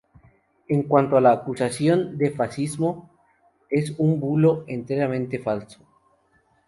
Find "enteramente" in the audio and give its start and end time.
4.65-5.37